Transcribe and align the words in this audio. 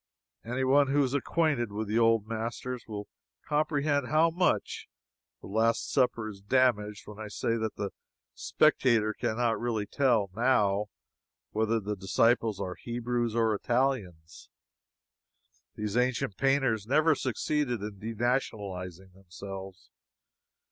Any 0.43 0.63
one 0.63 0.87
who 0.87 1.03
is 1.03 1.13
acquainted 1.13 1.71
with 1.71 1.87
the 1.87 1.99
old 1.99 2.25
masters 2.27 2.87
will 2.87 3.07
comprehend 3.47 4.07
how 4.07 4.31
much 4.31 4.89
"The 5.41 5.47
Last 5.47 5.91
Supper" 5.93 6.27
is 6.27 6.41
damaged 6.41 7.05
when 7.05 7.19
I 7.19 7.27
say 7.27 7.55
that 7.57 7.75
the 7.75 7.91
spectator 8.33 9.13
can 9.13 9.37
not 9.37 9.59
really 9.59 9.85
tell, 9.85 10.31
now, 10.35 10.87
whether 11.51 11.79
the 11.79 11.95
disciples 11.95 12.59
are 12.59 12.73
Hebrews 12.81 13.35
or 13.35 13.53
Italians. 13.53 14.49
These 15.75 15.95
ancient 15.95 16.35
painters 16.35 16.87
never 16.87 17.13
succeeded 17.13 17.83
in 17.83 17.99
denationalizing 17.99 19.11
themselves. 19.13 19.91